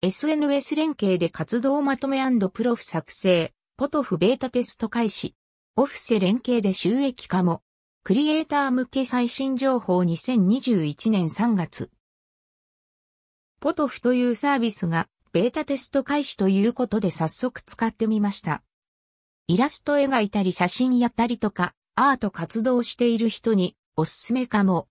[0.00, 5.34] SNS 連携で活動まとめプロフ作成、ポトフベータテスト開始。
[5.74, 7.62] オフセ連携で収益化も。
[8.04, 11.90] クリエイター向け最新情報2021年3月。
[13.58, 18.62] ポトフというサービスがベータテスト開始ということで早速使ってみました。
[19.48, 24.86] イラスト描いたり写真やったりとか、アート活動している人におすすめかも。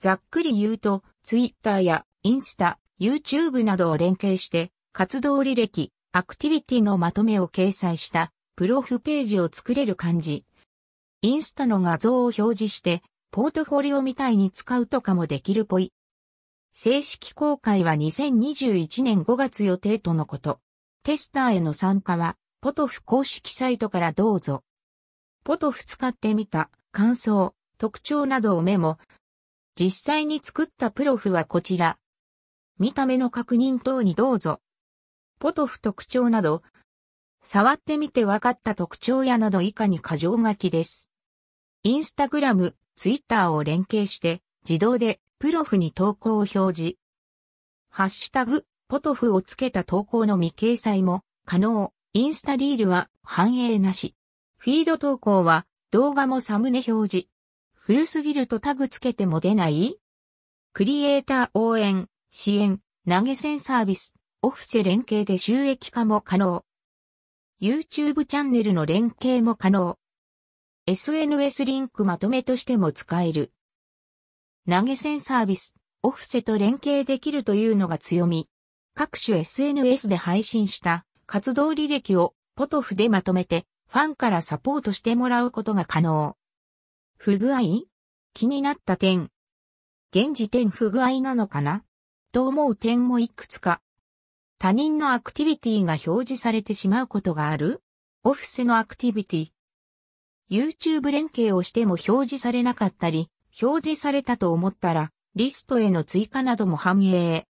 [0.00, 10.44] ざっくり言うと、ツイッターやインスタ、YouTube などを連携して、活動履歴、アクティビティのまとめを掲載したプロフページを作れる感じ。
[11.22, 15.92] インスタの画像を表示して、ポートフォリオみたいに使うとかもできるぽい。
[16.72, 20.60] 正式公開は2021年5月予定とのこと。
[21.04, 24.64] テスターへの参加は、ポトフ公式サイトからどうぞ。
[25.44, 28.98] ポトフ使ってみた感想、特徴などをメモ。
[29.76, 31.96] 実際に作ったプロフはこちら。
[32.78, 34.60] 見た目の確認等にどうぞ。
[35.38, 36.62] ポトフ特徴など、
[37.42, 41.08] 触ってみて分かった特徴やなど以下に箇条書きです。
[41.82, 46.96] インスタグラム、ツイッターを連携して自動でプロフに投稿を表示。
[47.90, 51.92] ハッシュタグ、ポトフをつけた投稿の未掲載も可能。
[52.14, 54.14] インスタリールは反映なし。
[54.56, 57.28] フィード投稿は動画もサムネ表示。
[57.74, 59.98] 古すぎるとタグつけても出ない？
[60.72, 62.08] クリエイター応援。
[62.30, 66.64] 支援、投げ銭サービス、オフセ連携で収益化も可能。
[67.60, 69.98] YouTube チャンネルの連携も可能。
[70.86, 73.52] SNS リンクまとめとしても使える。
[74.68, 78.48] 投げ銭サービス、オフセと連携できるというのが強み。
[78.94, 86.36] 各種 SNS で配信した活動履歴をポトフでまとめてファンからサポートしてもらうことが可能。
[87.16, 87.60] 不具合？
[88.34, 89.30] 気になった点。
[90.12, 91.84] 現時点不具合なのかな？
[92.32, 93.80] と思う点もいくつか。
[94.58, 97.82] 他人のアクティビティが表示されてしまうことがある
[98.24, 99.48] オフィスのアクティビティ。
[100.50, 103.30] YouTube 連携をしても表示されなかったり、
[103.62, 107.46] 表示されたと思ったら、リストへの追加なども反映。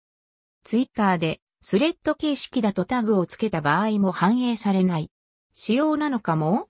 [0.63, 5.09] Twitter でスレッド形式だとタグをつけた場合も反映されない。
[5.53, 6.69] 仕様なのかも？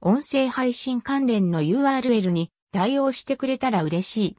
[0.00, 4.36] 音声配信関連の URL に対応してくれたら嬉しい。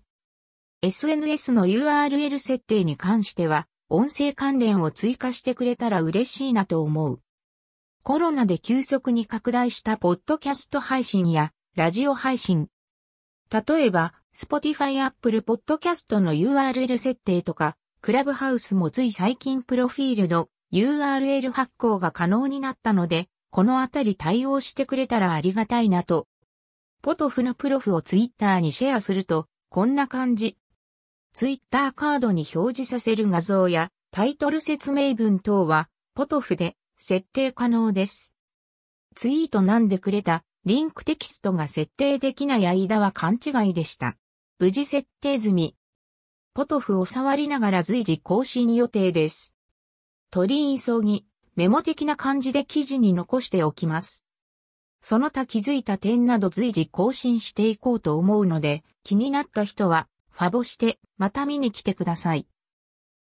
[0.85, 7.21] SNS の URL 設定に関しては、音声関連を追加してくれたら嬉しいなと思う。
[8.03, 12.67] コロナで急速に拡大したポッドキャスト配信やラジオ配信。
[13.49, 26.27] 例えば、Spotify Apple Podcast の URL 設定とか、クラブハウスもつい最近プロフィールの URL 発行が可能になったので、このあたり対応してくれたらありがたいなと。
[27.01, 30.57] ポトフのプロフをツイッターにシェアすると、こんな感じ。
[31.33, 38.35] ツイッターカードに表示させる画像やタイトル説明文等はポトフで設定可能です。
[39.15, 44.15] ツイートなんでくれたリンクテキストが設定できない間は勘違いでした。
[44.59, 45.75] 無事設定済み。
[46.53, 49.55] ポトフを触りながら随時更新予定です。
[50.29, 54.23] 取り急ぎ、メモ的な感じで記事に残しておきます。
[55.01, 62.47] その他気づいた点など随時更新していこうと思うので、気になった人はファボしてまた見に来てください。